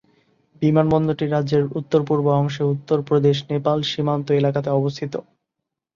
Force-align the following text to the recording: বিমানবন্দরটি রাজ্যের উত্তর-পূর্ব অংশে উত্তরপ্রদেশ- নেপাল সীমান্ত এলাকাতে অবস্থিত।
বিমানবন্দরটি 0.61 1.25
রাজ্যের 1.27 1.63
উত্তর-পূর্ব 1.79 2.25
অংশে 2.35 2.63
উত্তরপ্রদেশ- 2.73 3.47
নেপাল 3.51 3.77
সীমান্ত 3.83 4.27
এলাকাতে 4.31 4.69
অবস্থিত। 4.71 5.13